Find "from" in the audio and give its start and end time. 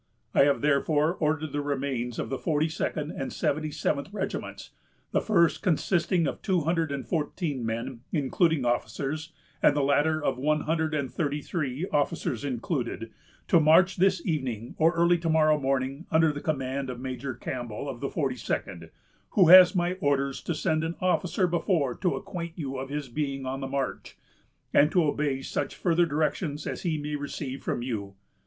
27.61-27.83